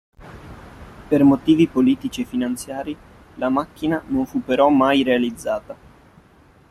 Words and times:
Per 1.09 1.23
motivi 1.23 1.67
politici 1.67 2.21
e 2.21 2.25
finanziari, 2.25 2.97
la 3.35 3.49
macchina 3.49 4.01
non 4.07 4.25
fu 4.25 4.43
però 4.43 4.69
mai 4.69 5.03
realizzata. 5.03 5.77